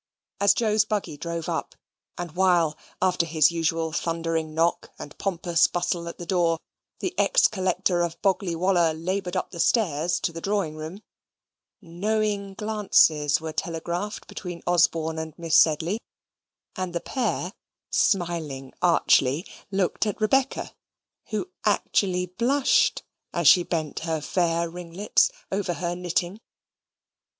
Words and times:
As 0.39 0.55
Joe's 0.55 0.83
buggy 0.83 1.15
drove 1.15 1.47
up, 1.47 1.75
and 2.17 2.31
while, 2.31 2.75
after 3.03 3.23
his 3.23 3.51
usual 3.51 3.91
thundering 3.91 4.55
knock 4.55 4.89
and 4.97 5.15
pompous 5.19 5.67
bustle 5.67 6.07
at 6.07 6.17
the 6.17 6.25
door, 6.25 6.57
the 7.01 7.13
ex 7.19 7.47
Collector 7.47 8.01
of 8.01 8.19
Boggley 8.23 8.55
Wollah 8.55 8.93
laboured 8.93 9.35
up 9.37 9.53
stairs 9.55 10.19
to 10.21 10.31
the 10.31 10.41
drawing 10.41 10.75
room, 10.75 11.03
knowing 11.83 12.55
glances 12.55 13.39
were 13.39 13.53
telegraphed 13.53 14.25
between 14.27 14.63
Osborne 14.65 15.19
and 15.19 15.37
Miss 15.37 15.55
Sedley, 15.55 15.99
and 16.75 16.95
the 16.95 16.99
pair, 16.99 17.53
smiling 17.91 18.73
archly, 18.81 19.45
looked 19.69 20.07
at 20.07 20.19
Rebecca, 20.19 20.73
who 21.27 21.51
actually 21.63 22.25
blushed 22.25 23.03
as 23.33 23.47
she 23.47 23.61
bent 23.61 23.99
her 23.99 24.19
fair 24.19 24.67
ringlets 24.67 25.29
over 25.51 25.75
her 25.75 25.95
knitting. 25.95 26.39